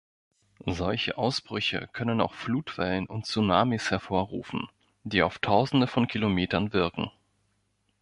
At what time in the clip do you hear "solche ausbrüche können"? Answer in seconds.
0.65-2.21